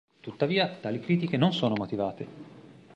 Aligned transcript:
Tuttavia 0.19 0.67
tali 0.81 0.99
critiche 0.99 1.37
non 1.37 1.53
sono 1.53 1.75
motivate. 1.77 2.27